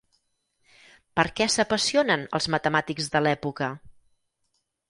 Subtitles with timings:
[1.19, 3.69] Per què s'apassionen els matemàtics de l'època?